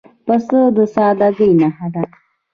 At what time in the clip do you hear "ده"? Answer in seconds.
1.93-2.03